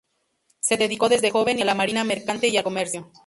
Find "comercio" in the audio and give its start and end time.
2.63-3.11